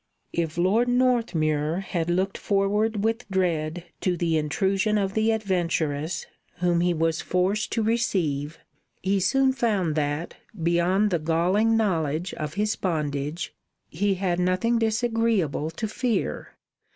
If 0.33 0.57
Lord 0.57 0.87
Northmuir 0.87 1.81
had 1.81 2.09
looked 2.09 2.35
forward 2.35 3.03
with 3.03 3.29
dread 3.29 3.83
to 4.01 4.17
the 4.17 4.35
intrusion 4.35 4.97
of 4.97 5.13
the 5.13 5.31
adventuress 5.31 6.25
whom 6.55 6.81
he 6.81 6.91
was 6.91 7.21
forced 7.21 7.71
to 7.73 7.83
receive, 7.83 8.57
he 9.03 9.19
soon 9.19 9.53
found 9.53 9.93
that, 9.93 10.37
beyond 10.63 11.11
the 11.11 11.19
galling 11.19 11.77
knowledge 11.77 12.33
of 12.33 12.55
his 12.55 12.75
bondage, 12.75 13.53
he 13.89 14.15
had 14.15 14.39
nothing 14.39 14.79
disagreeable 14.79 15.69
to 15.69 15.87
fear. 15.87 16.55